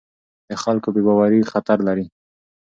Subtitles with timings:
[0.49, 2.05] د خلکو بې باوري خطر لري